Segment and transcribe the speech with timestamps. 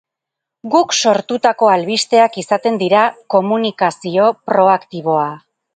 [0.75, 3.05] Guk sortutako albisteak izaten dira,
[3.35, 5.33] komunikazio proaktiboa.